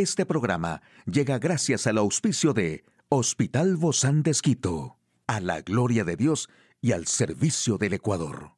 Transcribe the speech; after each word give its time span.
Este 0.00 0.24
programa 0.24 0.80
llega 1.04 1.38
gracias 1.38 1.86
al 1.86 1.98
auspicio 1.98 2.54
de 2.54 2.84
Hospital 3.10 3.76
Bozán 3.76 4.22
de 4.22 4.30
Esquito, 4.30 4.96
a 5.26 5.40
la 5.40 5.60
gloria 5.60 6.04
de 6.04 6.16
Dios 6.16 6.48
y 6.80 6.92
al 6.92 7.06
servicio 7.06 7.76
del 7.76 7.92
Ecuador. 7.92 8.52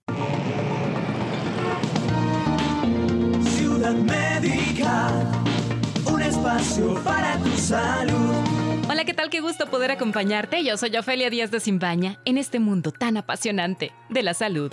Ciudad 3.56 3.92
Médica, 3.92 5.08
un 6.12 6.22
espacio 6.22 6.94
para 7.02 7.36
tu 7.38 7.50
salud. 7.58 8.36
Hola, 8.88 9.04
¿qué 9.04 9.12
tal? 9.12 9.28
Qué 9.28 9.40
gusto 9.40 9.66
poder 9.66 9.90
acompañarte. 9.90 10.62
Yo 10.62 10.76
soy 10.76 10.96
Ofelia 10.96 11.28
Díaz 11.28 11.50
de 11.50 11.58
Simbaña 11.58 12.20
en 12.24 12.38
este 12.38 12.60
mundo 12.60 12.92
tan 12.92 13.16
apasionante 13.16 13.90
de 14.10 14.22
la 14.22 14.34
salud. 14.34 14.72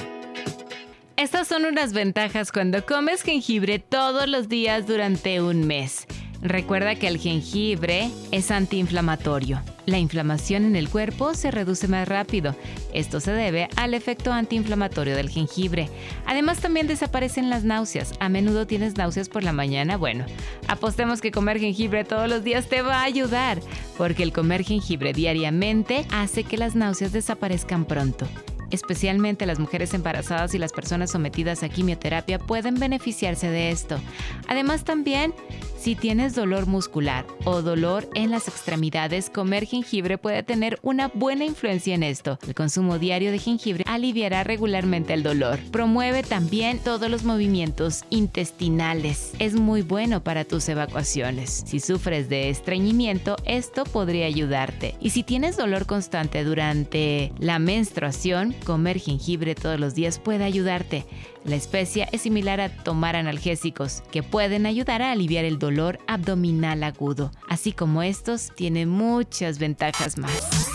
Estas 1.17 1.47
son 1.47 1.65
unas 1.65 1.93
ventajas 1.93 2.51
cuando 2.51 2.85
comes 2.85 3.23
jengibre 3.23 3.79
todos 3.79 4.29
los 4.29 4.49
días 4.49 4.85
durante 4.85 5.41
un 5.41 5.65
mes. 5.65 6.05
Recuerda 6.41 6.95
que 6.95 7.07
el 7.07 7.17
jengibre 7.17 8.09
es 8.31 8.49
antiinflamatorio. 8.49 9.61
La 9.85 9.97
inflamación 9.97 10.63
en 10.63 10.77
el 10.77 10.87
cuerpo 10.87 11.33
se 11.33 11.51
reduce 11.51 11.89
más 11.89 12.07
rápido. 12.07 12.55
Esto 12.93 13.19
se 13.19 13.31
debe 13.31 13.67
al 13.75 13.93
efecto 13.93 14.31
antiinflamatorio 14.31 15.17
del 15.17 15.29
jengibre. 15.29 15.89
Además 16.25 16.59
también 16.59 16.87
desaparecen 16.87 17.49
las 17.49 17.65
náuseas. 17.65 18.13
A 18.21 18.29
menudo 18.29 18.67
tienes 18.67 18.95
náuseas 18.95 19.27
por 19.27 19.43
la 19.43 19.51
mañana. 19.51 19.97
Bueno, 19.97 20.25
apostemos 20.67 21.19
que 21.19 21.31
comer 21.31 21.59
jengibre 21.59 22.05
todos 22.05 22.29
los 22.29 22.43
días 22.43 22.69
te 22.69 22.83
va 22.83 23.01
a 23.01 23.03
ayudar, 23.03 23.59
porque 23.97 24.23
el 24.23 24.31
comer 24.31 24.63
jengibre 24.63 25.11
diariamente 25.11 26.05
hace 26.09 26.45
que 26.45 26.57
las 26.57 26.73
náuseas 26.73 27.11
desaparezcan 27.11 27.83
pronto. 27.83 28.27
Especialmente 28.71 29.47
las 29.47 29.59
mujeres 29.59 29.93
embarazadas 29.93 30.53
y 30.53 30.59
las 30.59 30.71
personas 30.71 31.11
sometidas 31.11 31.63
a 31.63 31.69
quimioterapia 31.69 32.37
pueden 32.37 32.75
beneficiarse 32.75 33.49
de 33.49 33.71
esto. 33.71 33.99
Además 34.47 34.83
también, 34.83 35.33
si 35.79 35.95
tienes 35.95 36.35
dolor 36.35 36.65
muscular 36.65 37.25
o 37.45 37.61
dolor 37.61 38.09
en 38.13 38.31
las 38.31 38.49
extremidades, 38.49 39.29
comer 39.29 39.65
jengibre 39.65 40.17
puede 40.17 40.43
tener 40.43 40.77
una 40.81 41.07
buena 41.07 41.45
influencia 41.45 41.95
en 41.95 42.03
esto. 42.03 42.37
El 42.45 42.53
consumo 42.53 42.99
diario 42.99 43.31
de 43.31 43.39
jengibre 43.39 43.85
aliviará 43.87 44.43
regularmente 44.43 45.13
el 45.13 45.23
dolor. 45.23 45.57
Promueve 45.71 46.21
también 46.23 46.79
todos 46.79 47.09
los 47.09 47.23
movimientos 47.23 48.03
intestinales. 48.09 49.31
Es 49.39 49.53
muy 49.55 49.81
bueno 49.81 50.21
para 50.21 50.43
tus 50.43 50.67
evacuaciones. 50.67 51.63
Si 51.65 51.79
sufres 51.79 52.27
de 52.27 52.49
estreñimiento, 52.49 53.37
esto 53.45 53.85
podría 53.85 54.25
ayudarte. 54.25 54.95
Y 54.99 55.11
si 55.11 55.23
tienes 55.23 55.55
dolor 55.55 55.85
constante 55.85 56.43
durante 56.43 57.31
la 57.39 57.57
menstruación, 57.57 58.53
comer 58.65 58.99
jengibre 58.99 59.55
todos 59.55 59.79
los 59.79 59.95
días 59.95 60.19
puede 60.19 60.43
ayudarte. 60.43 61.05
La 61.45 61.55
especia 61.55 62.09
es 62.11 62.21
similar 62.21 62.59
a 62.59 62.67
tomar 62.69 63.15
analgésicos, 63.15 64.03
que 64.11 64.23
pueden 64.23 64.65
ayudar 64.65 65.01
a 65.01 65.13
aliviar 65.13 65.45
el 65.45 65.57
dolor 65.57 65.68
abdominal 66.07 66.83
agudo. 66.83 67.31
Así 67.47 67.71
como 67.71 68.03
estos, 68.03 68.51
tiene 68.55 68.85
muchas 68.85 69.59
ventajas 69.59 70.17
más. 70.17 70.69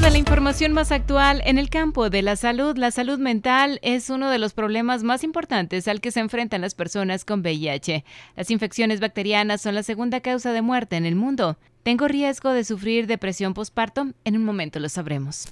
De 0.00 0.10
la 0.10 0.16
información 0.16 0.72
más 0.72 0.92
actual 0.92 1.42
en 1.44 1.58
el 1.58 1.68
campo 1.68 2.08
de 2.08 2.22
la 2.22 2.34
salud. 2.34 2.78
La 2.78 2.90
salud 2.90 3.18
mental 3.18 3.78
es 3.82 4.08
uno 4.08 4.30
de 4.30 4.38
los 4.38 4.54
problemas 4.54 5.02
más 5.02 5.24
importantes 5.24 5.88
al 5.88 6.00
que 6.00 6.10
se 6.10 6.20
enfrentan 6.20 6.62
las 6.62 6.74
personas 6.74 7.26
con 7.26 7.40
VIH. 7.40 8.02
Las 8.34 8.50
infecciones 8.50 9.00
bacterianas 9.00 9.60
son 9.60 9.74
la 9.74 9.82
segunda 9.82 10.20
causa 10.20 10.54
de 10.54 10.62
muerte 10.62 10.96
en 10.96 11.04
el 11.04 11.16
mundo. 11.16 11.58
¿Tengo 11.82 12.08
riesgo 12.08 12.54
de 12.54 12.64
sufrir 12.64 13.06
depresión 13.08 13.52
postparto? 13.52 14.06
En 14.24 14.38
un 14.38 14.44
momento 14.44 14.80
lo 14.80 14.88
sabremos. 14.88 15.48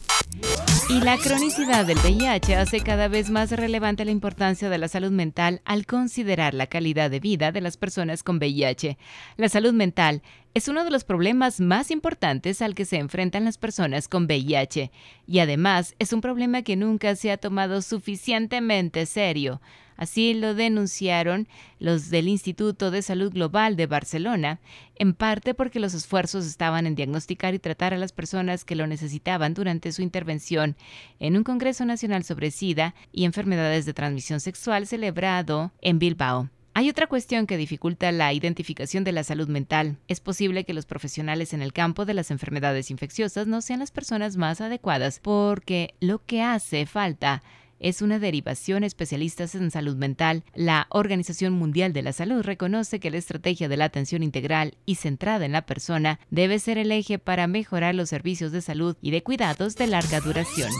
Y 0.91 1.01
la 1.03 1.19
cronicidad 1.19 1.85
del 1.85 1.99
VIH 1.99 2.57
hace 2.57 2.81
cada 2.81 3.09
vez 3.09 3.29
más 3.29 3.51
relevante 3.51 4.07
la 4.07 4.11
importancia 4.11 4.71
de 4.71 4.79
la 4.79 4.89
salud 4.89 5.11
mental 5.11 5.61
al 5.67 5.85
considerar 5.85 6.55
la 6.55 6.67
calidad 6.67 7.11
de 7.11 7.21
vida 7.21 7.53
de 7.53 7.61
las 7.61 7.77
personas 7.77 8.23
con 8.23 8.39
VIH. 8.39 8.97
La 9.37 9.51
salud 9.51 9.75
mental 9.75 10.23
es 10.55 10.69
uno 10.69 10.85
de 10.85 10.91
los 10.91 11.05
problemas 11.05 11.61
más 11.61 11.91
importantes 11.91 12.63
al 12.63 12.75
que 12.75 12.85
se 12.85 12.97
enfrentan 12.97 13.45
las 13.45 13.59
personas 13.59 14.09
con 14.09 14.25
VIH 14.25 14.91
y 15.27 15.39
además 15.39 15.95
es 15.99 16.13
un 16.13 16.21
problema 16.21 16.63
que 16.63 16.77
nunca 16.77 17.15
se 17.17 17.31
ha 17.31 17.37
tomado 17.37 17.83
suficientemente 17.83 19.07
serio. 19.07 19.61
Así 19.97 20.33
lo 20.33 20.55
denunciaron 20.55 21.49
los 21.81 22.09
del 22.09 22.29
Instituto 22.29 22.93
de 22.93 23.03
Salud 23.03 23.33
Global 23.33 23.75
de 23.75 23.87
Barcelona, 23.87 24.61
en 24.95 25.13
parte 25.13 25.55
porque 25.55 25.81
los 25.81 25.93
esfuerzos 25.93 26.47
estaban 26.47 26.87
en 26.87 26.95
diagnosticar 26.95 27.53
y 27.53 27.59
tratar 27.59 27.93
a 27.93 27.99
las 27.99 28.13
personas 28.13 28.65
que 28.65 28.77
lo 28.77 28.87
necesitaban 28.87 29.55
durante 29.55 29.91
su 29.91 30.03
intervención 30.03 30.77
en 31.19 31.37
un 31.37 31.43
Congreso 31.43 31.85
Nacional 31.85 32.23
sobre 32.23 32.53
SIDA 32.53 32.95
y 33.13 33.25
enfermedades 33.25 33.87
de 33.87 33.95
transmisión 33.95 34.39
sexual 34.39 34.87
celebrado 34.87 35.73
en 35.81 35.99
Bilbao. 35.99 36.49
Hay 36.79 36.89
otra 36.89 37.09
cuestión 37.09 37.49
que 37.49 37.57
dificulta 37.57 38.13
la 38.13 38.33
identificación 38.33 39.03
de 39.03 39.11
la 39.11 39.25
salud 39.25 39.49
mental. 39.49 39.97
Es 40.07 40.21
posible 40.21 40.63
que 40.63 40.75
los 40.75 40.87
profesionales 40.87 41.53
en 41.53 41.61
el 41.61 41.73
campo 41.73 42.05
de 42.05 42.15
las 42.15 42.31
enfermedades 42.31 42.93
infecciosas 42.93 43.49
no 43.49 43.63
sean 43.63 43.81
las 43.81 43.91
personas 43.91 44.37
más 44.37 44.61
adecuadas 44.61 45.19
porque 45.19 45.97
lo 45.99 46.25
que 46.25 46.41
hace 46.41 46.87
falta 46.87 47.43
es 47.81 48.01
una 48.01 48.21
derivación 48.21 48.85
especialistas 48.85 49.57
en 49.57 49.73
salud 49.73 49.97
mental. 49.97 50.45
La 50.55 50.87
Organización 50.91 51.53
Mundial 51.55 51.93
de 51.93 52.03
la 52.03 52.13
Salud 52.13 52.43
reconoce 52.43 53.01
que 53.01 53.11
la 53.11 53.17
estrategia 53.17 53.69
de 53.69 53.77
la 53.77 53.87
atención 53.87 54.23
integral 54.23 54.77
y 54.87 54.95
centrada 54.95 55.47
en 55.47 55.51
la 55.51 55.67
persona 55.67 56.21
debe 56.31 56.61
ser 56.61 56.79
el 56.79 56.93
eje 56.93 57.19
para 57.19 57.49
mejorar 57.49 57.97
los 57.97 58.09
servicios 58.09 58.53
de 58.53 58.63
salud 58.63 58.97
y 59.03 59.11
de 59.11 59.25
cuidados 59.25 59.75
de 59.75 59.89
larga 59.89 60.21
duración 60.21 60.71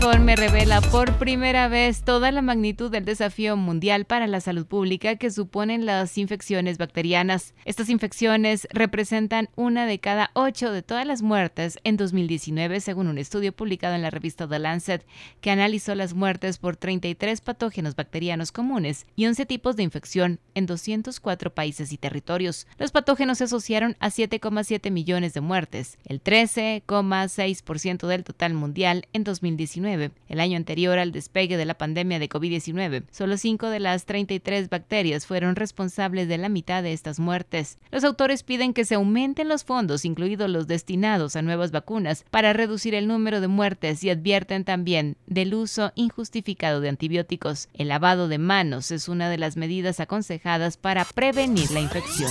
informe 0.00 0.34
revela 0.34 0.80
por 0.80 1.12
primera 1.18 1.68
vez 1.68 2.04
toda 2.04 2.32
la 2.32 2.40
magnitud 2.40 2.90
del 2.90 3.04
desafío 3.04 3.58
mundial 3.58 4.06
para 4.06 4.26
la 4.26 4.40
salud 4.40 4.64
pública 4.64 5.16
que 5.16 5.30
suponen 5.30 5.84
las 5.84 6.16
infecciones 6.16 6.78
bacterianas. 6.78 7.52
Estas 7.66 7.90
infecciones 7.90 8.66
representan 8.70 9.50
una 9.56 9.84
de 9.84 10.00
cada 10.00 10.30
ocho 10.32 10.72
de 10.72 10.80
todas 10.80 11.06
las 11.06 11.20
muertes 11.20 11.78
en 11.84 11.98
2019, 11.98 12.80
según 12.80 13.08
un 13.08 13.18
estudio 13.18 13.52
publicado 13.52 13.94
en 13.94 14.00
la 14.00 14.08
revista 14.08 14.48
The 14.48 14.58
Lancet, 14.58 15.04
que 15.42 15.50
analizó 15.50 15.94
las 15.94 16.14
muertes 16.14 16.56
por 16.56 16.78
33 16.78 17.42
patógenos 17.42 17.94
bacterianos 17.94 18.52
comunes 18.52 19.06
y 19.16 19.26
11 19.26 19.44
tipos 19.44 19.76
de 19.76 19.82
infección 19.82 20.40
en 20.54 20.64
204 20.64 21.52
países 21.52 21.92
y 21.92 21.98
territorios. 21.98 22.66
Los 22.78 22.90
patógenos 22.90 23.36
se 23.36 23.44
asociaron 23.44 23.98
a 24.00 24.08
7,7 24.08 24.90
millones 24.90 25.34
de 25.34 25.42
muertes, 25.42 25.98
el 26.06 26.24
13,6% 26.24 28.06
del 28.06 28.24
total 28.24 28.54
mundial 28.54 29.06
en 29.12 29.24
2019 29.24 29.89
el 30.28 30.40
año 30.40 30.56
anterior 30.56 30.98
al 30.98 31.12
despegue 31.12 31.56
de 31.56 31.64
la 31.64 31.74
pandemia 31.74 32.18
de 32.18 32.28
COVID-19. 32.28 33.04
Solo 33.10 33.36
5 33.36 33.68
de 33.70 33.80
las 33.80 34.04
33 34.04 34.68
bacterias 34.68 35.26
fueron 35.26 35.56
responsables 35.56 36.28
de 36.28 36.38
la 36.38 36.48
mitad 36.48 36.82
de 36.82 36.92
estas 36.92 37.18
muertes. 37.18 37.78
Los 37.90 38.04
autores 38.04 38.42
piden 38.42 38.72
que 38.72 38.84
se 38.84 38.94
aumenten 38.94 39.48
los 39.48 39.64
fondos, 39.64 40.04
incluidos 40.04 40.50
los 40.50 40.66
destinados 40.66 41.36
a 41.36 41.42
nuevas 41.42 41.70
vacunas, 41.70 42.24
para 42.30 42.52
reducir 42.52 42.94
el 42.94 43.08
número 43.08 43.40
de 43.40 43.48
muertes 43.48 44.04
y 44.04 44.10
advierten 44.10 44.64
también 44.64 45.16
del 45.26 45.54
uso 45.54 45.92
injustificado 45.94 46.80
de 46.80 46.88
antibióticos. 46.88 47.68
El 47.74 47.88
lavado 47.88 48.28
de 48.28 48.38
manos 48.38 48.90
es 48.90 49.08
una 49.08 49.28
de 49.30 49.38
las 49.38 49.56
medidas 49.56 50.00
aconsejadas 50.00 50.76
para 50.76 51.04
prevenir 51.04 51.70
la 51.70 51.80
infección. 51.80 52.30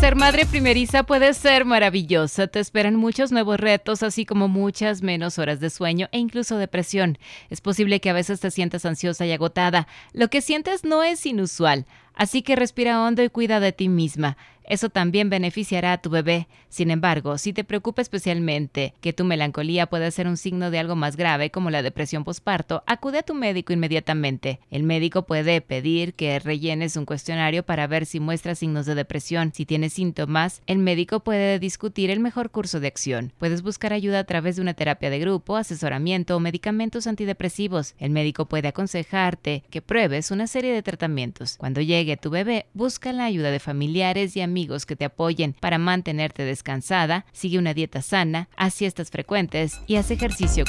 Ser 0.00 0.14
madre 0.14 0.44
primeriza 0.46 1.02
puede 1.02 1.32
ser 1.32 1.64
maravillosa. 1.64 2.46
Te 2.46 2.60
esperan 2.60 2.96
muchos 2.96 3.32
nuevos 3.32 3.58
retos, 3.58 4.02
así 4.02 4.24
como 4.26 4.46
muchas 4.46 5.02
menos 5.02 5.38
horas 5.38 5.58
de 5.58 5.70
sueño 5.70 6.08
e 6.12 6.18
incluso 6.18 6.58
depresión. 6.58 7.18
Es 7.48 7.60
posible 7.60 7.98
que 8.00 8.10
a 8.10 8.12
veces 8.12 8.38
te 8.38 8.50
sientas 8.50 8.84
ansiosa 8.84 9.26
y 9.26 9.32
agotada. 9.32 9.88
Lo 10.12 10.28
que 10.28 10.42
sientes 10.42 10.84
no 10.84 11.02
es 11.02 11.24
inusual, 11.24 11.86
así 12.16 12.42
que 12.42 12.56
respira 12.56 13.02
hondo 13.02 13.22
y 13.22 13.28
cuida 13.28 13.60
de 13.60 13.72
ti 13.72 13.88
misma. 13.88 14.36
Eso 14.66 14.90
también 14.90 15.30
beneficiará 15.30 15.92
a 15.92 15.98
tu 15.98 16.10
bebé. 16.10 16.48
Sin 16.68 16.90
embargo, 16.90 17.38
si 17.38 17.52
te 17.52 17.62
preocupa 17.62 18.02
especialmente 18.02 18.94
que 19.00 19.12
tu 19.12 19.24
melancolía 19.24 19.86
pueda 19.86 20.10
ser 20.10 20.26
un 20.26 20.36
signo 20.36 20.70
de 20.70 20.80
algo 20.80 20.96
más 20.96 21.16
grave 21.16 21.50
como 21.50 21.70
la 21.70 21.82
depresión 21.82 22.24
posparto, 22.24 22.82
acude 22.86 23.18
a 23.18 23.22
tu 23.22 23.34
médico 23.34 23.72
inmediatamente. 23.72 24.58
El 24.70 24.82
médico 24.82 25.22
puede 25.24 25.60
pedir 25.60 26.14
que 26.14 26.38
rellenes 26.40 26.96
un 26.96 27.06
cuestionario 27.06 27.62
para 27.62 27.86
ver 27.86 28.06
si 28.06 28.18
muestras 28.18 28.58
signos 28.58 28.86
de 28.86 28.96
depresión. 28.96 29.52
Si 29.54 29.64
tienes 29.64 29.92
síntomas, 29.92 30.62
el 30.66 30.78
médico 30.78 31.20
puede 31.20 31.60
discutir 31.60 32.10
el 32.10 32.20
mejor 32.20 32.50
curso 32.50 32.80
de 32.80 32.88
acción. 32.88 33.32
Puedes 33.38 33.62
buscar 33.62 33.92
ayuda 33.92 34.18
a 34.18 34.24
través 34.24 34.56
de 34.56 34.62
una 34.62 34.74
terapia 34.74 35.10
de 35.10 35.20
grupo, 35.20 35.56
asesoramiento 35.56 36.36
o 36.36 36.40
medicamentos 36.40 37.06
antidepresivos. 37.06 37.94
El 37.98 38.10
médico 38.10 38.46
puede 38.46 38.68
aconsejarte 38.68 39.62
que 39.70 39.80
pruebes 39.80 40.32
una 40.32 40.48
serie 40.48 40.72
de 40.72 40.82
tratamientos. 40.82 41.56
Cuando 41.56 41.80
llegue 41.80 42.05
tu 42.14 42.30
bebé, 42.30 42.66
busca 42.74 43.12
la 43.12 43.24
ayuda 43.24 43.50
de 43.50 43.58
familiares 43.58 44.36
y 44.36 44.40
amigos 44.40 44.86
que 44.86 44.94
te 44.94 45.06
apoyen 45.06 45.52
para 45.52 45.78
mantenerte 45.78 46.44
descansada, 46.44 47.26
sigue 47.32 47.58
una 47.58 47.74
dieta 47.74 48.02
sana, 48.02 48.48
haz 48.56 48.74
siestas 48.74 49.10
frecuentes 49.10 49.80
y 49.88 49.96
haz 49.96 50.12
ejercicio. 50.12 50.64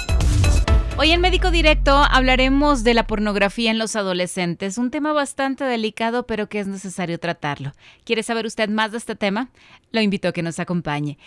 Hoy 0.98 1.12
en 1.12 1.22
Médico 1.22 1.52
Directo 1.52 1.92
hablaremos 1.96 2.84
de 2.84 2.96
la 2.96 3.06
pornografía 3.06 3.70
en 3.70 3.78
los 3.78 3.96
adolescentes, 3.96 4.80
un 4.80 4.90
tema 4.90 5.14
bastante 5.14 5.64
delicado 5.64 6.26
pero 6.26 6.50
que 6.50 6.60
es 6.60 6.66
necesario 6.66 7.20
tratarlo. 7.20 7.74
¿Quiere 8.04 8.24
saber 8.24 8.48
usted 8.48 8.68
más 8.70 8.92
de 8.92 8.98
este 8.98 9.16
tema? 9.16 9.50
Lo 9.92 10.02
invito 10.02 10.28
a 10.28 10.32
que 10.32 10.42
nos 10.42 10.60
acompañe. 10.60 11.20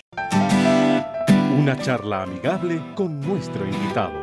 Una 1.56 1.80
charla 1.80 2.24
amigable 2.24 2.82
con 2.96 3.20
nuestro 3.20 3.64
invitado. 3.64 4.20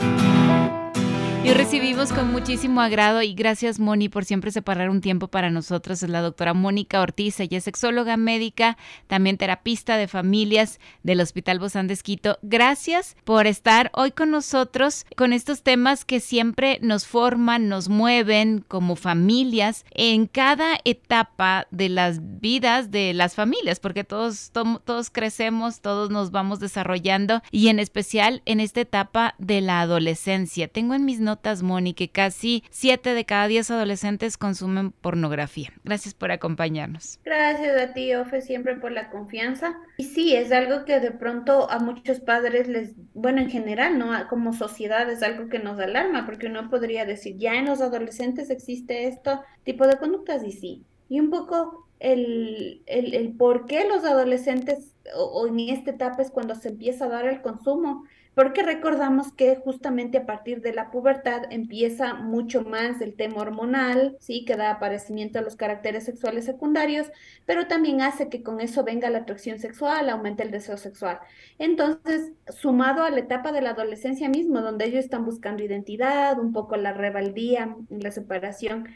Y 1.43 1.53
recibimos 1.53 2.11
con 2.11 2.29
muchísimo 2.31 2.81
agrado 2.81 3.21
y 3.21 3.33
gracias 3.33 3.79
Moni 3.79 4.09
por 4.09 4.25
siempre 4.25 4.51
separar 4.51 4.89
un 4.89 4.99
tiempo 4.99 5.29
para 5.29 5.49
nosotros. 5.49 6.03
Es 6.03 6.09
la 6.09 6.19
doctora 6.19 6.53
Mónica 6.53 6.99
Ortiz, 6.99 7.39
ella 7.39 7.59
es 7.59 7.63
sexóloga 7.63 8.17
médica, 8.17 8.77
también 9.07 9.37
terapista 9.37 9.95
de 9.95 10.09
familias 10.09 10.81
del 11.03 11.21
Hospital 11.21 11.59
Bozán 11.59 11.87
de 11.87 11.93
Esquito. 11.93 12.37
Gracias 12.41 13.15
por 13.23 13.47
estar 13.47 13.91
hoy 13.93 14.11
con 14.11 14.29
nosotros 14.29 15.05
con 15.15 15.31
estos 15.31 15.63
temas 15.63 16.03
que 16.03 16.19
siempre 16.19 16.79
nos 16.81 17.07
forman, 17.07 17.69
nos 17.69 17.87
mueven 17.87 18.65
como 18.67 18.97
familias 18.97 19.85
en 19.91 20.27
cada 20.27 20.77
etapa 20.83 21.67
de 21.71 21.87
las 21.87 22.19
vidas 22.41 22.91
de 22.91 23.13
las 23.13 23.35
familias, 23.35 23.79
porque 23.79 24.03
todos, 24.03 24.51
todos 24.51 25.09
crecemos, 25.09 25.79
todos 25.79 26.09
nos 26.09 26.31
vamos 26.31 26.59
desarrollando 26.59 27.41
y 27.51 27.69
en 27.69 27.79
especial 27.79 28.41
en 28.45 28.59
esta 28.59 28.81
etapa 28.81 29.35
de 29.37 29.61
la 29.61 29.79
adolescencia. 29.79 30.67
Tengo 30.67 30.93
en 30.93 31.05
mis 31.05 31.21
notas 31.21 31.36
Moni, 31.63 31.93
que 31.93 32.09
casi 32.09 32.63
7 32.69 33.13
de 33.13 33.25
cada 33.25 33.47
10 33.47 33.71
adolescentes 33.71 34.37
consumen 34.37 34.91
pornografía. 34.91 35.71
Gracias 35.83 36.13
por 36.13 36.31
acompañarnos. 36.31 37.19
Gracias 37.23 37.81
a 37.81 37.93
ti, 37.93 38.13
Ofe, 38.15 38.41
siempre 38.41 38.75
por 38.75 38.91
la 38.91 39.09
confianza. 39.09 39.77
Y 39.97 40.05
sí, 40.05 40.35
es 40.35 40.51
algo 40.51 40.85
que 40.85 40.99
de 40.99 41.11
pronto 41.11 41.69
a 41.69 41.79
muchos 41.79 42.19
padres 42.19 42.67
les, 42.67 42.93
bueno, 43.13 43.41
en 43.41 43.49
general, 43.49 43.97
¿no? 43.97 44.11
Como 44.29 44.53
sociedad 44.53 45.09
es 45.09 45.23
algo 45.23 45.49
que 45.49 45.59
nos 45.59 45.79
alarma, 45.79 46.25
porque 46.25 46.47
uno 46.47 46.69
podría 46.69 47.05
decir, 47.05 47.37
ya 47.37 47.55
en 47.55 47.65
los 47.65 47.81
adolescentes 47.81 48.49
existe 48.49 49.07
esto 49.07 49.41
tipo 49.63 49.87
de 49.87 49.97
conductas, 49.97 50.43
y 50.43 50.51
sí. 50.51 50.83
Y 51.09 51.19
un 51.19 51.29
poco 51.29 51.87
el, 51.99 52.81
el, 52.85 53.13
el 53.13 53.33
por 53.33 53.65
qué 53.65 53.87
los 53.87 54.03
adolescentes 54.03 54.93
o, 55.15 55.23
o, 55.23 55.47
en 55.47 55.59
esta 55.59 55.91
etapa 55.91 56.21
es 56.21 56.31
cuando 56.31 56.55
se 56.55 56.69
empieza 56.69 57.05
a 57.05 57.09
dar 57.09 57.25
el 57.25 57.41
consumo 57.41 58.03
porque 58.37 58.61
recordamos 58.61 59.33
que 59.33 59.55
justamente 59.55 60.19
a 60.19 60.27
partir 60.27 60.61
de 60.61 60.71
la 60.71 60.91
pubertad 60.91 61.45
empieza 61.49 62.13
mucho 62.13 62.61
más 62.61 63.01
el 63.01 63.15
tema 63.15 63.41
hormonal, 63.41 64.15
sí, 64.19 64.45
que 64.45 64.55
da 64.55 64.69
aparecimiento 64.69 65.39
a 65.39 65.41
los 65.41 65.55
caracteres 65.55 66.05
sexuales 66.05 66.45
secundarios, 66.45 67.07
pero 67.47 67.65
también 67.65 68.03
hace 68.03 68.29
que 68.29 68.43
con 68.43 68.61
eso 68.61 68.83
venga 68.83 69.09
la 69.09 69.17
atracción 69.17 69.57
sexual, 69.57 70.07
aumente 70.07 70.43
el 70.43 70.51
deseo 70.51 70.77
sexual. 70.77 71.17
Entonces, 71.57 72.31
sumado 72.47 73.03
a 73.03 73.09
la 73.09 73.21
etapa 73.21 73.51
de 73.51 73.61
la 73.61 73.71
adolescencia 73.71 74.29
mismo, 74.29 74.61
donde 74.61 74.85
ellos 74.85 75.03
están 75.03 75.25
buscando 75.25 75.63
identidad, 75.63 76.37
un 76.39 76.53
poco 76.53 76.77
la 76.77 76.93
rebeldía, 76.93 77.75
la 77.89 78.11
separación 78.11 78.87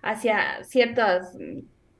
hacia 0.00 0.62
ciertas 0.62 1.36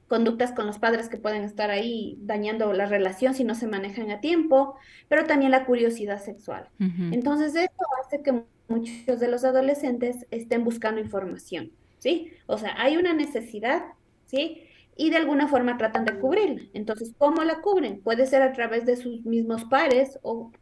conductas 0.08 0.52
con 0.52 0.66
los 0.66 0.78
padres 0.78 1.08
que 1.08 1.16
pueden 1.16 1.42
estar 1.42 1.70
ahí 1.70 2.16
dañando 2.20 2.72
la 2.72 2.86
relación 2.86 3.34
si 3.34 3.44
no 3.44 3.54
se 3.54 3.66
manejan 3.66 4.10
a 4.10 4.20
tiempo, 4.20 4.76
pero 5.08 5.24
también 5.24 5.50
la 5.50 5.64
curiosidad 5.66 6.22
sexual. 6.22 6.68
Entonces, 6.78 7.54
esto 7.56 7.84
hace 8.04 8.22
que 8.22 8.42
muchos 8.68 9.20
de 9.20 9.28
los 9.28 9.44
adolescentes 9.44 10.26
estén 10.30 10.64
buscando 10.64 11.00
información, 11.00 11.72
¿sí? 11.98 12.32
O 12.46 12.58
sea, 12.58 12.74
hay 12.78 12.96
una 12.96 13.14
necesidad, 13.14 13.82
¿sí? 14.26 14.62
Y 14.96 15.10
de 15.10 15.16
alguna 15.16 15.48
forma 15.48 15.76
tratan 15.76 16.04
de 16.04 16.18
cubrirla. 16.18 16.62
Entonces, 16.72 17.12
¿cómo 17.18 17.42
la 17.44 17.60
cubren? 17.60 18.00
Puede 18.00 18.26
ser 18.26 18.42
a 18.42 18.52
través 18.52 18.86
de 18.86 18.96
sus 18.96 19.24
mismos 19.24 19.64
pares 19.64 20.18
o 20.22 20.52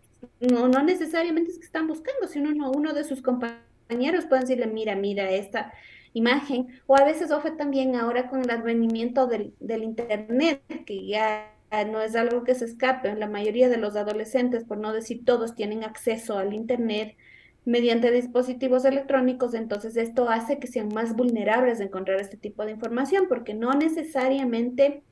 no, 0.40 0.68
no 0.68 0.82
necesariamente 0.82 1.50
es 1.50 1.58
que 1.58 1.66
están 1.66 1.86
buscando, 1.86 2.26
sino 2.26 2.50
uno, 2.50 2.70
uno 2.70 2.94
de 2.94 3.04
sus 3.04 3.20
compañeros 3.20 4.24
puede 4.26 4.42
decirle, 4.42 4.66
mira, 4.66 4.96
mira, 4.96 5.30
esta 5.30 5.72
imagen, 6.14 6.68
o 6.86 6.96
a 6.96 7.04
veces 7.04 7.30
ofre 7.30 7.50
también 7.50 7.94
ahora 7.94 8.28
con 8.28 8.40
el 8.40 8.50
advenimiento 8.50 9.26
del, 9.26 9.54
del 9.60 9.82
Internet, 9.82 10.62
que 10.86 11.06
ya 11.06 11.50
no 11.86 12.00
es 12.00 12.16
algo 12.16 12.44
que 12.44 12.54
se 12.54 12.64
escape, 12.64 13.14
la 13.16 13.28
mayoría 13.28 13.68
de 13.68 13.76
los 13.76 13.96
adolescentes, 13.96 14.64
por 14.64 14.78
no 14.78 14.92
decir 14.92 15.24
todos, 15.24 15.54
tienen 15.54 15.84
acceso 15.84 16.38
al 16.38 16.54
Internet 16.54 17.16
mediante 17.64 18.10
dispositivos 18.10 18.84
electrónicos, 18.84 19.54
entonces 19.54 19.96
esto 19.96 20.28
hace 20.28 20.58
que 20.58 20.68
sean 20.68 20.88
más 20.88 21.16
vulnerables 21.16 21.78
de 21.78 21.84
encontrar 21.84 22.20
este 22.20 22.36
tipo 22.36 22.64
de 22.64 22.72
información, 22.72 23.26
porque 23.28 23.54
no 23.54 23.72
necesariamente 23.72 25.02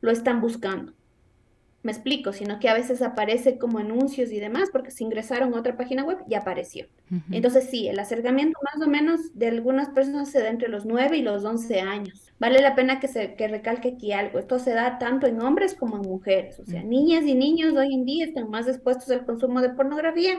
lo 0.00 0.10
están 0.10 0.40
buscando 0.40 0.92
me 1.82 1.90
explico, 1.90 2.32
sino 2.32 2.60
que 2.60 2.68
a 2.68 2.74
veces 2.74 3.02
aparece 3.02 3.58
como 3.58 3.78
anuncios 3.78 4.30
y 4.30 4.38
demás, 4.38 4.68
porque 4.70 4.92
se 4.92 5.02
ingresaron 5.02 5.52
a 5.52 5.58
otra 5.58 5.76
página 5.76 6.04
web 6.04 6.18
y 6.28 6.34
apareció. 6.34 6.86
Entonces, 7.30 7.68
sí, 7.68 7.88
el 7.88 7.98
acercamiento 7.98 8.58
más 8.62 8.86
o 8.86 8.88
menos 8.88 9.36
de 9.36 9.48
algunas 9.48 9.88
personas 9.90 10.30
se 10.30 10.40
da 10.40 10.48
entre 10.48 10.68
los 10.68 10.86
9 10.86 11.16
y 11.16 11.22
los 11.22 11.44
11 11.44 11.80
años. 11.80 12.32
Vale 12.38 12.60
la 12.60 12.74
pena 12.74 13.00
que 13.00 13.08
se 13.08 13.34
que 13.34 13.48
recalque 13.48 13.90
aquí 13.90 14.12
algo. 14.12 14.38
Esto 14.38 14.58
se 14.58 14.72
da 14.72 14.98
tanto 14.98 15.26
en 15.26 15.42
hombres 15.42 15.74
como 15.74 15.96
en 15.96 16.02
mujeres. 16.02 16.58
O 16.60 16.64
sea, 16.64 16.82
niñas 16.82 17.24
y 17.24 17.34
niños 17.34 17.74
hoy 17.74 17.94
en 17.94 18.04
día 18.04 18.24
están 18.24 18.48
más 18.48 18.68
expuestos 18.68 19.10
al 19.10 19.26
consumo 19.26 19.60
de 19.60 19.70
pornografía 19.70 20.38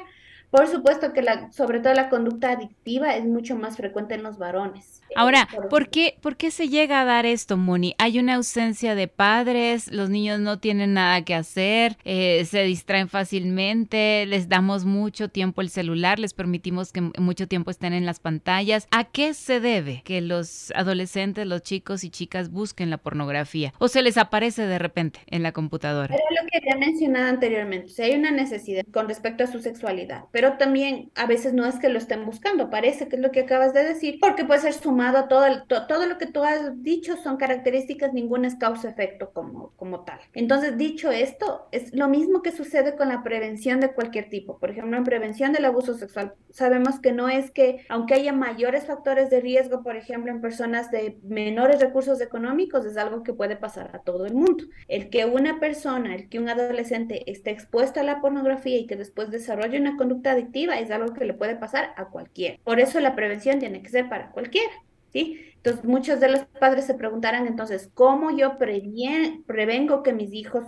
por 0.53 0.67
supuesto 0.67 1.13
que 1.13 1.23
la, 1.23 1.51
sobre 1.51 1.79
todo 1.79 1.95
la 1.95 2.09
conducta 2.09 2.51
adictiva 2.51 3.15
es 3.15 3.25
mucho 3.25 3.55
más 3.55 3.75
frecuente 3.75 4.13
en 4.13 4.21
los 4.21 4.37
varones. 4.37 5.01
Ahora, 5.15 5.47
¿por 5.69 5.89
qué, 5.89 6.15
¿por 6.21 6.37
qué 6.37 6.51
se 6.51 6.69
llega 6.69 7.01
a 7.01 7.05
dar 7.05 7.25
esto, 7.25 7.57
Moni? 7.57 7.95
Hay 7.97 8.19
una 8.19 8.35
ausencia 8.35 8.93
de 8.93 9.07
padres, 9.07 9.91
los 9.91 10.11
niños 10.11 10.39
no 10.39 10.59
tienen 10.59 10.93
nada 10.93 11.23
que 11.23 11.33
hacer, 11.33 11.97
eh, 12.03 12.45
se 12.45 12.63
distraen 12.63 13.09
fácilmente, 13.09 14.27
les 14.27 14.47
damos 14.47 14.85
mucho 14.85 15.27
tiempo 15.27 15.61
el 15.61 15.69
celular, 15.69 16.19
les 16.19 16.35
permitimos 16.35 16.91
que 16.91 17.01
mucho 17.01 17.47
tiempo 17.47 17.71
estén 17.71 17.93
en 17.93 18.05
las 18.05 18.19
pantallas. 18.19 18.87
¿A 18.91 19.05
qué 19.05 19.33
se 19.33 19.59
debe 19.59 20.03
que 20.05 20.21
los 20.21 20.71
adolescentes, 20.75 21.47
los 21.47 21.63
chicos 21.63 22.03
y 22.03 22.11
chicas 22.11 22.51
busquen 22.51 22.91
la 22.91 22.97
pornografía? 22.97 23.73
¿O 23.79 23.87
se 23.87 24.03
les 24.03 24.17
aparece 24.17 24.67
de 24.67 24.77
repente 24.77 25.19
en 25.25 25.41
la 25.41 25.51
computadora? 25.51 26.13
Era 26.13 26.41
lo 26.41 26.47
que 26.47 26.59
había 26.59 26.77
mencionado 26.77 27.29
anteriormente, 27.29 27.89
si 27.89 28.03
hay 28.03 28.13
una 28.13 28.29
necesidad 28.29 28.83
con 28.91 29.07
respecto 29.07 29.43
a 29.43 29.47
su 29.47 29.59
sexualidad, 29.59 30.25
pero 30.31 30.42
pero 30.43 30.57
también 30.57 31.09
a 31.15 31.25
veces 31.25 31.53
no 31.53 31.65
es 31.65 31.75
que 31.79 31.87
lo 31.87 31.97
estén 31.97 32.25
buscando, 32.25 32.69
parece 32.69 33.07
que 33.07 33.15
es 33.15 33.21
lo 33.21 33.31
que 33.31 33.39
acabas 33.39 33.73
de 33.73 33.81
decir, 33.81 34.17
porque 34.19 34.43
puede 34.43 34.59
ser 34.59 34.73
sumado 34.73 35.17
a 35.17 35.27
todo, 35.29 35.45
todo 35.87 36.05
lo 36.05 36.17
que 36.17 36.25
tú 36.25 36.43
has 36.43 36.83
dicho 36.83 37.15
son 37.15 37.37
características, 37.37 38.11
ninguna 38.11 38.49
es 38.49 38.55
causa-efecto 38.55 39.31
como, 39.31 39.71
como 39.77 40.01
tal. 40.01 40.19
Entonces, 40.33 40.77
dicho 40.77 41.11
esto, 41.11 41.69
es 41.71 41.95
lo 41.95 42.09
mismo 42.09 42.41
que 42.41 42.51
sucede 42.51 42.97
con 42.97 43.07
la 43.07 43.23
prevención 43.23 43.79
de 43.79 43.93
cualquier 43.93 44.27
tipo. 44.27 44.59
Por 44.59 44.69
ejemplo, 44.69 44.97
en 44.97 45.05
prevención 45.05 45.53
del 45.53 45.63
abuso 45.63 45.93
sexual, 45.93 46.33
sabemos 46.49 46.99
que 46.99 47.13
no 47.13 47.29
es 47.29 47.49
que, 47.49 47.85
aunque 47.87 48.15
haya 48.15 48.33
mayores 48.33 48.85
factores 48.85 49.29
de 49.29 49.39
riesgo, 49.39 49.81
por 49.81 49.95
ejemplo, 49.95 50.29
en 50.29 50.41
personas 50.41 50.91
de 50.91 51.19
menores 51.23 51.79
recursos 51.79 52.19
económicos, 52.19 52.85
es 52.85 52.97
algo 52.97 53.23
que 53.23 53.31
puede 53.31 53.55
pasar 53.55 53.91
a 53.93 53.99
todo 53.99 54.25
el 54.25 54.33
mundo. 54.33 54.65
El 54.89 55.09
que 55.09 55.23
una 55.23 55.61
persona, 55.61 56.13
el 56.13 56.27
que 56.27 56.39
un 56.39 56.49
adolescente 56.49 57.31
esté 57.31 57.51
expuesto 57.51 58.01
a 58.01 58.03
la 58.03 58.19
pornografía 58.19 58.77
y 58.77 58.87
que 58.87 58.97
después 58.97 59.31
desarrolle 59.31 59.79
una 59.79 59.95
conducta 59.95 60.32
adictiva 60.33 60.79
es 60.79 60.91
algo 60.91 61.13
que 61.13 61.25
le 61.25 61.33
puede 61.33 61.55
pasar 61.55 61.93
a 61.95 62.05
cualquiera. 62.05 62.57
Por 62.63 62.79
eso 62.79 62.99
la 62.99 63.15
prevención 63.15 63.59
tiene 63.59 63.81
que 63.81 63.89
ser 63.89 64.09
para 64.09 64.31
cualquiera. 64.31 64.71
¿Sí? 65.11 65.39
Entonces, 65.57 65.85
muchos 65.85 66.19
de 66.19 66.29
los 66.29 66.45
padres 66.59 66.85
se 66.85 66.95
preguntarán 66.95 67.45
entonces, 67.45 67.89
¿cómo 67.93 68.35
yo 68.35 68.57
prevengo 68.57 70.01
que 70.01 70.11
mis 70.11 70.33
hijos 70.33 70.63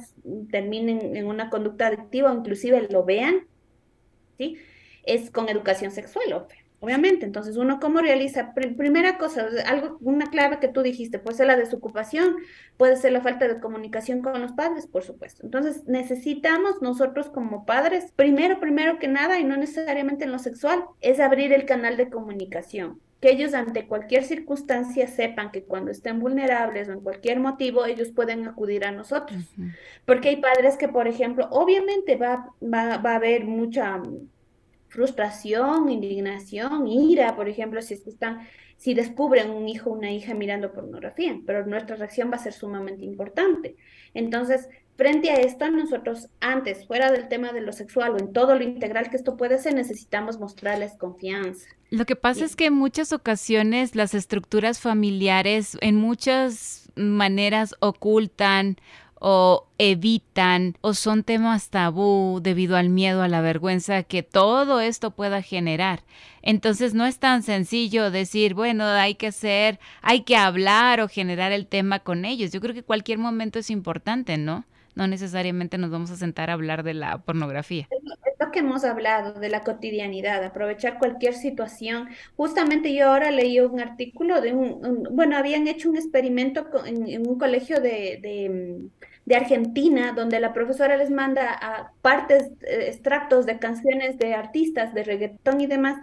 terminen 0.52 1.16
en 1.16 1.26
una 1.26 1.50
conducta 1.50 1.88
adictiva 1.88 2.32
o 2.32 2.38
inclusive 2.38 2.88
lo 2.90 3.04
vean? 3.04 3.48
¿Sí? 4.38 4.58
Es 5.04 5.32
con 5.32 5.50
educación 5.50 5.92
sexual, 5.92 6.32
obviamente. 6.80 7.26
Entonces, 7.26 7.58
uno 7.58 7.80
cómo 7.80 8.00
realiza, 8.00 8.54
primera 8.54 9.18
cosa, 9.18 9.48
algo, 9.66 9.98
una 10.02 10.28
clave 10.30 10.60
que 10.60 10.68
tú 10.68 10.82
dijiste, 10.82 11.20
puede 11.20 11.38
ser 11.38 11.48
la 11.48 11.56
desocupación, 11.56 12.36
puede 12.78 12.96
ser 12.96 13.12
la 13.12 13.22
falta 13.22 13.48
de 13.48 13.60
comunicación 13.60 14.22
con 14.22 14.42
los 14.42 14.54
padres, 14.54 14.88
por 14.88 15.04
supuesto. 15.04 15.44
Entonces, 15.44 15.84
necesitamos 15.86 16.82
nosotros 16.82 17.30
como 17.30 17.66
padres, 17.66 18.12
primero, 18.16 18.60
primero 18.60 19.00
que 19.00 19.08
nada, 19.08 19.40
y 19.40 19.44
no 19.44 19.58
necesariamente 19.58 20.26
en 20.26 20.32
lo 20.32 20.40
sexual, 20.40 20.86
es 21.02 21.20
abrir 21.20 21.54
el 21.54 21.66
canal 21.66 21.98
de 21.98 22.10
comunicación 22.10 23.02
que 23.22 23.32
ellos 23.32 23.54
ante 23.54 23.88
cualquier 23.88 24.24
circunstancia 24.24 25.08
sepan 25.08 25.52
que 25.52 25.64
cuando 25.64 25.90
estén 25.90 26.20
vulnerables 26.20 26.90
o 26.90 26.92
en 26.92 27.02
cualquier 27.02 27.40
motivo 27.40 27.86
ellos 27.86 28.12
pueden 28.12 28.48
acudir 28.48 28.86
a 28.86 28.92
nosotros. 28.92 29.44
Porque 30.06 30.30
hay 30.30 30.36
padres 30.38 30.78
que, 30.78 30.90
por 30.90 31.08
ejemplo, 31.08 31.48
obviamente 31.50 32.18
va, 32.18 32.54
va, 32.62 32.98
va 32.98 33.12
a 33.14 33.16
haber 33.16 33.46
mucha 33.46 34.02
frustración, 34.96 35.90
indignación, 35.90 36.88
ira, 36.88 37.36
por 37.36 37.50
ejemplo, 37.50 37.82
si 37.82 37.96
están, 37.96 38.48
si 38.78 38.94
descubren 38.94 39.52
un 39.52 39.68
hijo 39.68 39.90
o 39.90 39.94
una 39.94 40.12
hija 40.12 40.34
mirando 40.34 40.72
pornografía, 40.72 41.38
pero 41.46 41.66
nuestra 41.66 41.98
reacción 41.98 42.32
va 42.32 42.38
a 42.38 42.40
ser 42.40 42.54
sumamente 42.54 43.04
importante. 43.04 43.76
Entonces, 44.14 44.70
frente 44.96 45.30
a 45.32 45.36
esto, 45.36 45.70
nosotros 45.70 46.30
antes, 46.40 46.88
fuera 46.88 47.12
del 47.12 47.28
tema 47.28 47.52
de 47.52 47.62
lo 47.62 47.74
sexual 47.74 48.14
o 48.14 48.18
en 48.18 48.32
todo 48.32 48.56
lo 48.56 48.64
integral 48.64 49.10
que 49.10 49.18
esto 49.18 49.36
puede 49.36 49.60
ser, 49.60 49.76
necesitamos 49.76 50.40
mostrarles 50.40 50.94
confianza. 50.96 51.68
Lo 51.90 52.06
que 52.06 52.16
pasa 52.16 52.46
es 52.46 52.56
que 52.56 52.68
en 52.68 52.74
muchas 52.74 53.12
ocasiones 53.12 53.96
las 53.96 54.14
estructuras 54.14 54.80
familiares 54.80 55.78
en 55.82 55.98
muchas 55.98 56.90
maneras 56.96 57.76
ocultan 57.82 58.78
o 59.28 59.66
evitan 59.80 60.78
o 60.82 60.94
son 60.94 61.24
temas 61.24 61.72
tabú 61.72 62.42
debido 62.44 62.78
al 62.78 62.90
miedo, 62.90 63.24
a 63.24 63.28
la 63.28 63.42
vergüenza 63.42 64.04
que 64.04 64.22
todo 64.22 64.82
esto 64.82 65.10
pueda 65.10 65.42
generar. 65.42 66.04
Entonces 66.44 66.94
no 66.94 67.08
es 67.08 67.18
tan 67.18 67.42
sencillo 67.42 68.12
decir, 68.12 68.54
bueno, 68.54 68.86
hay 68.86 69.16
que 69.16 69.32
ser, 69.32 69.80
hay 70.04 70.22
que 70.22 70.38
hablar 70.38 71.02
o 71.02 71.08
generar 71.08 71.52
el 71.54 71.66
tema 71.66 72.02
con 72.02 72.24
ellos. 72.24 72.52
Yo 72.52 72.62
creo 72.62 72.76
que 72.76 72.84
cualquier 72.84 73.18
momento 73.18 73.58
es 73.58 73.72
importante, 73.72 74.38
¿no? 74.38 74.64
no 74.96 75.08
necesariamente 75.08 75.78
nos 75.78 75.92
vamos 75.92 76.10
a 76.12 76.16
sentar 76.16 76.50
a 76.50 76.54
hablar 76.54 76.84
de 76.84 76.94
la 76.94 77.18
pornografía. 77.20 77.88
Es 77.92 78.48
que 78.52 78.60
hemos 78.60 78.86
hablado 78.86 79.40
de 79.40 79.50
la 79.50 79.64
cotidianidad, 79.64 80.44
aprovechar 80.44 80.98
cualquier 80.98 81.34
situación. 81.34 82.08
Justamente 82.38 82.94
yo 82.94 83.10
ahora 83.10 83.32
leí 83.32 83.60
un 83.60 83.80
artículo 83.80 84.40
de 84.40 84.54
un, 84.54 85.04
bueno, 85.12 85.38
habían 85.38 85.68
hecho 85.68 85.90
un 85.90 85.98
experimento 85.98 86.66
en, 86.86 87.28
un 87.28 87.38
colegio 87.38 87.82
de, 87.82 88.20
de, 88.22 88.90
Argentina, 89.34 90.14
donde 90.14 90.40
la 90.40 90.54
profesora 90.54 90.98
les 90.98 91.10
manda 91.10 91.52
a 91.52 91.92
partes, 92.02 92.52
eh, 92.62 92.88
extractos 92.88 93.46
de 93.46 93.58
canciones 93.58 94.20
de 94.20 94.36
artistas 94.36 94.94
de 94.94 95.04
reggaetón 95.04 95.62
y 95.62 95.68
demás, 95.68 95.98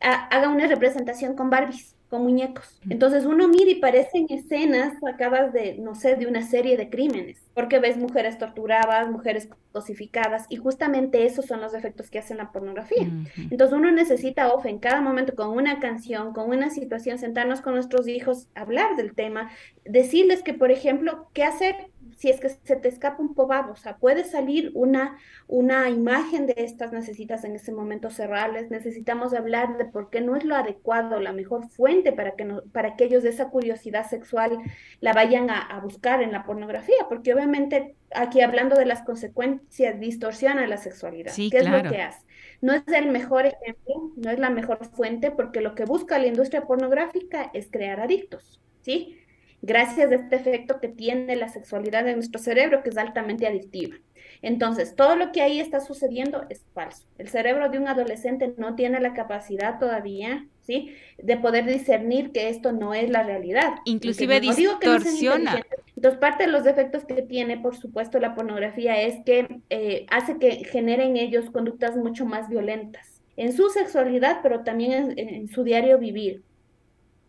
haga 0.00 0.48
una 0.48 0.68
representación 0.68 1.34
con 1.34 1.50
Barbies 1.50 1.96
con 2.08 2.22
muñecos. 2.22 2.80
Entonces 2.88 3.26
uno 3.26 3.48
mira 3.48 3.70
y 3.70 3.76
parecen 3.76 4.26
escenas 4.30 4.94
acabas 5.06 5.52
de, 5.52 5.76
no 5.78 5.94
sé, 5.94 6.16
de 6.16 6.26
una 6.26 6.42
serie 6.42 6.76
de 6.76 6.88
crímenes, 6.88 7.38
porque 7.54 7.78
ves 7.78 7.98
mujeres 7.98 8.38
torturadas, 8.38 9.10
mujeres 9.10 9.48
cosificadas, 9.72 10.46
y 10.48 10.56
justamente 10.56 11.26
esos 11.26 11.44
son 11.44 11.60
los 11.60 11.74
efectos 11.74 12.10
que 12.10 12.18
hace 12.18 12.34
la 12.34 12.50
pornografía. 12.50 13.08
Entonces 13.50 13.76
uno 13.76 13.90
necesita, 13.90 14.52
off, 14.52 14.64
en 14.64 14.78
cada 14.78 15.02
momento 15.02 15.34
con 15.34 15.50
una 15.50 15.80
canción, 15.80 16.32
con 16.32 16.48
una 16.48 16.70
situación, 16.70 17.18
sentarnos 17.18 17.60
con 17.60 17.74
nuestros 17.74 18.08
hijos, 18.08 18.48
hablar 18.54 18.96
del 18.96 19.14
tema, 19.14 19.50
decirles 19.84 20.42
que, 20.42 20.54
por 20.54 20.70
ejemplo, 20.70 21.28
qué 21.34 21.44
hacer 21.44 21.90
si 22.18 22.30
es 22.30 22.40
que 22.40 22.48
se 22.48 22.74
te 22.74 22.88
escapa 22.88 23.22
un 23.22 23.32
pobado, 23.32 23.72
o 23.72 23.76
sea, 23.76 23.96
puede 23.96 24.24
salir 24.24 24.72
una, 24.74 25.18
una 25.46 25.88
imagen 25.88 26.46
de 26.46 26.54
estas, 26.56 26.92
necesitas 26.92 27.44
en 27.44 27.54
ese 27.54 27.70
momento 27.70 28.10
cerrarles, 28.10 28.72
necesitamos 28.72 29.34
hablar 29.34 29.78
de 29.78 29.84
por 29.84 30.10
qué 30.10 30.20
no 30.20 30.34
es 30.34 30.44
lo 30.44 30.56
adecuado, 30.56 31.20
la 31.20 31.32
mejor 31.32 31.68
fuente 31.68 32.12
para 32.12 32.32
que, 32.32 32.44
no, 32.44 32.62
para 32.72 32.96
que 32.96 33.04
ellos 33.04 33.22
de 33.22 33.28
esa 33.28 33.50
curiosidad 33.50 34.04
sexual 34.10 34.58
la 35.00 35.12
vayan 35.12 35.48
a, 35.48 35.78
buscar 35.80 36.20
en 36.20 36.32
la 36.32 36.44
pornografía, 36.44 37.06
porque 37.08 37.32
obviamente 37.32 37.94
aquí 38.12 38.40
hablando 38.40 38.74
de 38.74 38.84
las 38.84 39.02
consecuencias, 39.02 40.00
distorsiona 40.00 40.66
la 40.66 40.76
sexualidad. 40.76 41.32
¿Qué 41.36 41.56
es 41.56 41.70
lo 41.70 41.88
que 41.88 42.02
hace? 42.02 42.26
No 42.60 42.72
es 42.72 42.82
el 42.88 43.12
mejor 43.12 43.46
ejemplo, 43.46 44.10
no 44.16 44.30
es 44.32 44.40
la 44.40 44.50
mejor 44.50 44.84
fuente, 44.86 45.30
porque 45.30 45.60
lo 45.60 45.76
que 45.76 45.84
busca 45.84 46.18
la 46.18 46.26
industria 46.26 46.62
pornográfica 46.62 47.52
es 47.54 47.70
crear 47.70 48.00
adictos, 48.00 48.60
¿sí? 48.80 49.20
Gracias 49.62 50.10
a 50.10 50.14
este 50.14 50.36
efecto 50.36 50.80
que 50.80 50.88
tiene 50.88 51.36
la 51.36 51.48
sexualidad 51.48 52.06
en 52.08 52.16
nuestro 52.16 52.40
cerebro, 52.40 52.82
que 52.82 52.90
es 52.90 52.98
altamente 52.98 53.46
adictiva. 53.46 53.96
Entonces, 54.40 54.94
todo 54.94 55.16
lo 55.16 55.32
que 55.32 55.42
ahí 55.42 55.58
está 55.58 55.80
sucediendo 55.80 56.44
es 56.48 56.64
falso. 56.72 57.04
El 57.18 57.28
cerebro 57.28 57.68
de 57.70 57.78
un 57.78 57.88
adolescente 57.88 58.54
no 58.56 58.76
tiene 58.76 59.00
la 59.00 59.12
capacidad 59.12 59.78
todavía, 59.78 60.46
¿sí? 60.62 60.94
De 61.18 61.36
poder 61.36 61.66
discernir 61.66 62.30
que 62.30 62.48
esto 62.48 62.72
no 62.72 62.94
es 62.94 63.10
la 63.10 63.24
realidad. 63.24 63.74
Inclusive 63.84 64.40
distorsiona. 64.40 65.60
Entonces, 65.96 66.20
parte 66.20 66.44
de 66.46 66.52
los 66.52 66.66
efectos 66.66 67.04
que 67.04 67.22
tiene, 67.22 67.58
por 67.58 67.76
supuesto, 67.76 68.20
la 68.20 68.36
pornografía 68.36 69.00
es 69.02 69.16
que 69.24 69.60
eh, 69.70 70.06
hace 70.10 70.38
que 70.38 70.64
generen 70.64 71.16
ellos 71.16 71.50
conductas 71.50 71.96
mucho 71.96 72.24
más 72.24 72.48
violentas 72.48 73.20
en 73.36 73.52
su 73.52 73.68
sexualidad, 73.70 74.40
pero 74.42 74.62
también 74.62 75.14
en 75.16 75.48
su 75.48 75.62
diario 75.62 75.98
vivir 75.98 76.42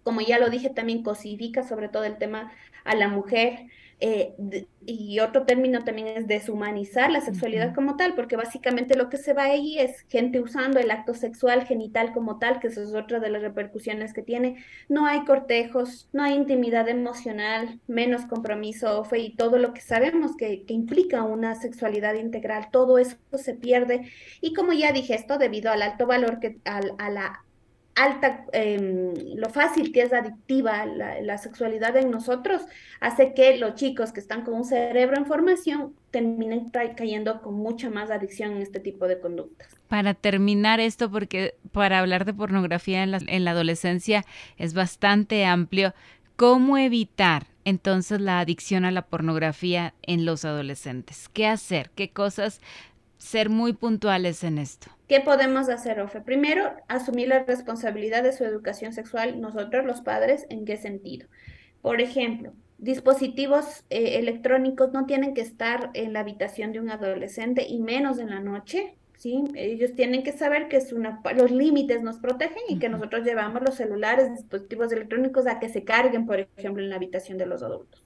como 0.09 0.21
ya 0.21 0.39
lo 0.39 0.49
dije, 0.49 0.71
también 0.71 1.03
cosifica 1.03 1.61
sobre 1.61 1.87
todo 1.87 2.03
el 2.03 2.17
tema 2.17 2.51
a 2.83 2.95
la 2.95 3.09
mujer. 3.09 3.67
Eh, 3.99 4.33
y 4.87 5.19
otro 5.19 5.45
término 5.45 5.83
también 5.83 6.07
es 6.07 6.25
deshumanizar 6.25 7.11
la 7.11 7.21
sexualidad 7.21 7.75
como 7.75 7.95
tal, 7.95 8.15
porque 8.15 8.35
básicamente 8.35 8.95
lo 8.95 9.07
que 9.07 9.17
se 9.17 9.33
va 9.33 9.43
ahí 9.43 9.77
es 9.77 10.07
gente 10.09 10.41
usando 10.41 10.79
el 10.79 10.89
acto 10.89 11.13
sexual 11.13 11.67
genital 11.67 12.11
como 12.11 12.39
tal, 12.39 12.59
que 12.59 12.69
eso 12.69 12.81
es 12.81 12.95
otra 12.95 13.19
de 13.19 13.29
las 13.29 13.43
repercusiones 13.43 14.11
que 14.11 14.23
tiene. 14.23 14.55
No 14.87 15.05
hay 15.05 15.25
cortejos, 15.25 16.09
no 16.11 16.23
hay 16.23 16.33
intimidad 16.33 16.89
emocional, 16.89 17.79
menos 17.85 18.25
compromiso 18.25 19.03
fe 19.03 19.19
y 19.19 19.35
todo 19.35 19.59
lo 19.59 19.75
que 19.75 19.81
sabemos 19.81 20.35
que, 20.35 20.65
que 20.65 20.73
implica 20.73 21.21
una 21.21 21.53
sexualidad 21.53 22.15
integral, 22.15 22.69
todo 22.71 22.97
eso 22.97 23.15
se 23.33 23.53
pierde. 23.53 24.09
Y 24.41 24.55
como 24.55 24.73
ya 24.73 24.91
dije 24.91 25.13
esto, 25.13 25.37
debido 25.37 25.71
al 25.71 25.83
alto 25.83 26.07
valor 26.07 26.39
que 26.39 26.57
al, 26.65 26.95
a 26.97 27.11
la 27.11 27.43
alta, 27.99 28.45
em, 28.53 29.13
lo 29.35 29.49
fácil 29.49 29.91
que 29.91 30.01
es 30.01 30.13
adictiva 30.13 30.85
la, 30.85 31.37
sexualidad 31.37 31.95
en 31.97 32.11
nosotros, 32.11 32.61
hace 32.99 33.33
que 33.33 33.57
los 33.57 33.75
chicos 33.75 34.11
que 34.11 34.19
están 34.19 34.43
con 34.43 34.53
un 34.55 34.65
cerebro 34.65 35.17
en 35.17 35.25
formación 35.25 35.93
terminen 36.11 36.71
cayendo 36.95 37.41
con 37.41 37.55
mucha 37.55 37.89
más 37.89 38.09
adicción 38.09 38.53
en 38.53 38.61
este 38.61 38.79
tipo 38.79 39.07
de 39.07 39.19
conductas. 39.19 39.69
Para 39.87 40.13
terminar 40.13 40.79
esto, 40.79 41.11
porque 41.11 41.55
para 41.71 41.99
hablar 41.99 42.25
de 42.25 42.33
pornografía 42.33 43.03
en 43.03 43.11
la, 43.11 43.19
en 43.27 43.45
la 43.45 43.51
adolescencia 43.51 44.25
es 44.57 44.73
bastante 44.73 45.45
amplio, 45.45 45.93
¿cómo 46.35 46.77
evitar 46.77 47.47
entonces 47.65 48.19
la 48.19 48.39
adicción 48.39 48.85
a 48.85 48.91
la 48.91 49.03
pornografía 49.03 49.93
en 50.01 50.25
los 50.25 50.45
adolescentes? 50.45 51.29
¿Qué 51.29 51.47
hacer? 51.47 51.91
¿Qué 51.95 52.09
cosas 52.09 52.59
ser 53.19 53.49
muy 53.49 53.73
puntuales 53.73 54.43
en 54.43 54.57
esto. 54.57 54.89
¿Qué 55.09 55.21
podemos 55.21 55.69
hacer, 55.69 55.99
Ofe? 56.01 56.21
Primero, 56.21 56.71
asumir 56.87 57.29
la 57.29 57.39
responsabilidad 57.39 58.21
de 58.21 58.31
su 58.31 58.43
educación 58.43 58.93
sexual, 58.93 59.41
nosotros 59.41 59.83
los 59.83 60.01
padres, 60.01 60.45
¿en 60.51 60.65
qué 60.65 60.77
sentido? 60.77 61.27
Por 61.81 61.99
ejemplo, 61.99 62.53
dispositivos 62.77 63.85
eh, 63.89 64.19
electrónicos 64.19 64.93
no 64.93 65.07
tienen 65.07 65.33
que 65.33 65.41
estar 65.41 65.89
en 65.95 66.13
la 66.13 66.19
habitación 66.19 66.73
de 66.73 66.79
un 66.79 66.91
adolescente 66.91 67.65
y 67.67 67.79
menos 67.79 68.19
en 68.19 68.29
la 68.29 68.39
noche, 68.39 68.97
¿sí? 69.17 69.45
Ellos 69.55 69.95
tienen 69.95 70.21
que 70.21 70.31
saber 70.31 70.67
que 70.67 70.77
es 70.77 70.93
una, 70.93 71.21
los 71.35 71.49
límites 71.49 72.03
nos 72.03 72.19
protegen 72.19 72.61
y 72.69 72.77
que 72.77 72.89
nosotros 72.89 73.25
llevamos 73.25 73.63
los 73.63 73.73
celulares, 73.73 74.31
dispositivos 74.31 74.91
electrónicos 74.91 75.47
a 75.47 75.59
que 75.59 75.69
se 75.69 75.83
carguen, 75.83 76.27
por 76.27 76.39
ejemplo, 76.39 76.83
en 76.83 76.91
la 76.91 76.97
habitación 76.97 77.39
de 77.39 77.47
los 77.47 77.63
adultos. 77.63 78.05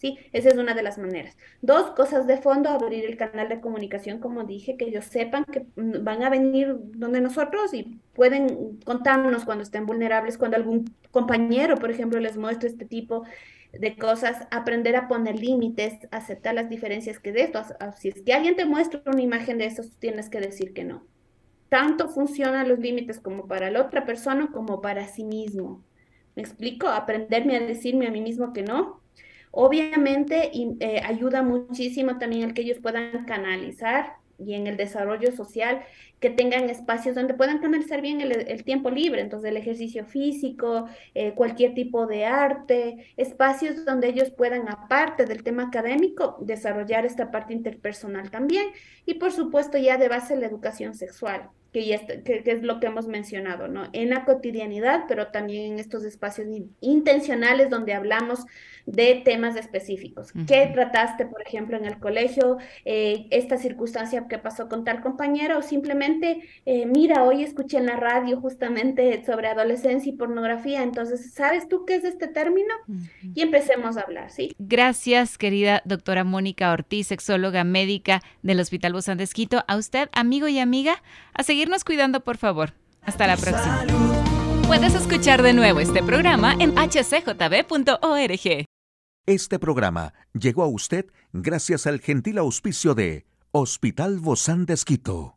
¿Sí? 0.00 0.18
Esa 0.32 0.48
es 0.48 0.56
una 0.56 0.74
de 0.74 0.82
las 0.82 0.98
maneras. 0.98 1.36
Dos 1.60 1.90
cosas 1.90 2.26
de 2.26 2.38
fondo, 2.38 2.70
abrir 2.70 3.04
el 3.04 3.16
canal 3.16 3.48
de 3.48 3.60
comunicación, 3.60 4.18
como 4.18 4.44
dije, 4.44 4.76
que 4.76 4.86
ellos 4.86 5.04
sepan 5.04 5.44
que 5.44 5.66
van 5.76 6.22
a 6.22 6.30
venir 6.30 6.74
donde 6.94 7.20
nosotros 7.20 7.74
y 7.74 8.00
pueden 8.14 8.78
contarnos 8.84 9.44
cuando 9.44 9.62
estén 9.62 9.86
vulnerables, 9.86 10.38
cuando 10.38 10.56
algún 10.56 10.94
compañero, 11.10 11.76
por 11.76 11.90
ejemplo, 11.90 12.18
les 12.18 12.36
muestre 12.36 12.68
este 12.68 12.86
tipo 12.86 13.24
de 13.72 13.96
cosas, 13.96 14.48
aprender 14.50 14.96
a 14.96 15.06
poner 15.06 15.38
límites, 15.38 16.08
aceptar 16.10 16.54
las 16.54 16.68
diferencias 16.68 17.20
que 17.20 17.32
de 17.32 17.42
esto. 17.42 17.62
Si 17.98 18.08
es 18.08 18.22
que 18.22 18.32
alguien 18.32 18.56
te 18.56 18.64
muestra 18.64 19.02
una 19.06 19.22
imagen 19.22 19.58
de 19.58 19.66
eso, 19.66 19.82
tienes 19.98 20.30
que 20.30 20.40
decir 20.40 20.72
que 20.72 20.84
no. 20.84 21.04
Tanto 21.68 22.08
funcionan 22.08 22.68
los 22.68 22.80
límites 22.80 23.20
como 23.20 23.46
para 23.46 23.70
la 23.70 23.82
otra 23.82 24.04
persona 24.04 24.50
como 24.50 24.80
para 24.80 25.06
sí 25.06 25.22
mismo. 25.24 25.84
¿Me 26.34 26.42
explico? 26.42 26.88
Aprenderme 26.88 27.56
a 27.56 27.60
decirme 27.60 28.08
a 28.08 28.10
mí 28.10 28.20
mismo 28.20 28.52
que 28.52 28.62
no 28.62 28.99
Obviamente 29.50 30.50
eh, 30.80 31.00
ayuda 31.04 31.42
muchísimo 31.42 32.18
también 32.18 32.42
el 32.42 32.54
que 32.54 32.62
ellos 32.62 32.78
puedan 32.78 33.24
canalizar 33.24 34.16
y 34.38 34.54
en 34.54 34.66
el 34.66 34.76
desarrollo 34.76 35.32
social, 35.32 35.82
que 36.20 36.30
tengan 36.30 36.68
espacios 36.68 37.14
donde 37.14 37.34
puedan 37.34 37.58
canalizar 37.58 38.02
bien 38.02 38.20
el, 38.20 38.64
tiempo 38.64 38.90
libre, 38.90 39.22
entonces 39.22 39.50
el 39.50 39.56
ejercicio 39.56 40.04
físico, 40.04 40.86
eh, 41.14 41.32
cualquier 41.34 41.74
tipo 41.74 42.06
de 42.06 42.26
arte, 42.26 43.12
espacios 43.16 43.84
donde 43.86 44.08
ellos 44.08 44.30
puedan, 44.30 44.68
aparte 44.68 45.24
del 45.24 45.42
tema 45.42 45.64
académico, 45.64 46.36
desarrollar 46.40 47.06
esta 47.06 47.30
parte 47.30 47.54
interpersonal 47.54 48.30
también, 48.30 48.66
y 49.06 49.14
por 49.14 49.32
supuesto 49.32 49.78
ya 49.78 49.96
de 49.96 50.08
base 50.08 50.36
la 50.36 50.46
educación 50.46 50.94
sexual 50.94 51.50
que, 51.72 51.86
ya 51.86 52.04
que, 52.06 52.42
es 52.44 52.62
lo 52.62 52.80
que 52.80 52.88
hemos 52.88 53.06
mencionado, 53.06 53.68
¿no? 53.68 53.88
En 53.92 54.10
la 54.10 54.24
cotidianidad, 54.24 55.04
pero 55.06 55.28
también 55.28 55.72
en 55.72 55.78
estos 55.78 56.04
espacios 56.04 56.48
intencionales 56.80 57.70
donde 57.70 57.94
hablamos 57.94 58.44
de 58.86 59.22
temas 59.24 59.56
específicos. 59.56 60.32
¿Qué 60.48 60.70
trataste, 60.74 61.26
por 61.26 61.42
ejemplo, 61.42 61.76
en 61.76 61.84
el 61.84 61.98
colegio? 61.98 62.58
Eh, 62.84 63.26
esta 63.30 63.56
circunstancia 63.56 64.26
que 64.28 64.38
pasó 64.38 64.68
con 64.68 64.84
tal 64.84 65.00
compañero, 65.00 65.58
o 65.58 65.62
simplemente, 65.62 66.09
eh, 66.66 66.86
mira, 66.86 67.22
hoy 67.22 67.44
escuché 67.44 67.78
en 67.78 67.86
la 67.86 67.96
radio 67.96 68.40
justamente 68.40 69.24
sobre 69.24 69.48
adolescencia 69.48 70.12
y 70.12 70.16
pornografía, 70.16 70.82
entonces, 70.82 71.32
¿sabes 71.32 71.68
tú 71.68 71.84
qué 71.86 71.94
es 71.96 72.04
este 72.04 72.26
término? 72.26 72.74
Y 73.34 73.42
empecemos 73.42 73.96
a 73.96 74.00
hablar, 74.02 74.30
¿sí? 74.30 74.52
Gracias, 74.58 75.38
querida 75.38 75.82
doctora 75.84 76.24
Mónica 76.24 76.72
Ortiz, 76.72 77.06
sexóloga 77.06 77.62
médica 77.62 78.22
del 78.42 78.58
Hospital 78.60 78.92
Bozán 78.92 79.18
de 79.18 79.24
Esquito. 79.24 79.64
A 79.68 79.76
usted, 79.76 80.08
amigo 80.12 80.48
y 80.48 80.58
amiga, 80.58 81.02
a 81.32 81.42
seguir 81.44 81.60
seguirnos 81.60 81.84
cuidando, 81.84 82.20
por 82.20 82.38
favor. 82.38 82.72
Hasta 83.02 83.26
la 83.26 83.36
próxima. 83.36 83.84
Puedes 84.66 84.94
escuchar 84.94 85.42
de 85.42 85.52
nuevo 85.52 85.80
este 85.80 86.02
programa 86.02 86.54
en 86.58 86.74
hcjb.org. 86.74 88.64
Este 89.26 89.58
programa 89.58 90.14
llegó 90.32 90.62
a 90.62 90.68
usted 90.68 91.06
gracias 91.34 91.86
al 91.86 92.00
gentil 92.00 92.38
auspicio 92.38 92.94
de 92.94 93.26
Hospital 93.52 94.20
Bozán 94.20 94.64
de 94.64 94.72
Esquito, 94.72 95.36